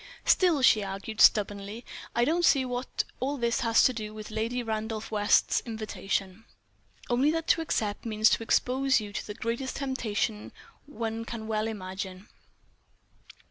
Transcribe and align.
"Still," 0.25 0.63
she 0.63 0.81
argued, 0.83 1.21
stubbornly, 1.21 1.85
"I 2.15 2.25
don't 2.25 2.43
see 2.43 2.65
what 2.65 3.03
all 3.19 3.37
this 3.37 3.59
has 3.59 3.83
to 3.83 3.93
do 3.93 4.15
with 4.15 4.31
Lady 4.31 4.63
Randolph 4.63 5.11
West's 5.11 5.59
invitation." 5.63 6.43
"Only 7.07 7.29
that 7.29 7.45
to 7.49 7.61
accept 7.61 8.03
means 8.03 8.31
to 8.31 8.41
expose 8.41 8.99
you 8.99 9.13
to 9.13 9.27
the 9.27 9.35
greatest 9.35 9.75
temptation 9.75 10.53
one 10.87 11.23
can 11.23 11.45
well 11.47 11.67
imagine." 11.67 12.29